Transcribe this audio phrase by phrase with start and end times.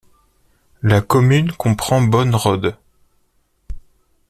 [0.81, 2.75] La commune comprend Bonnrode.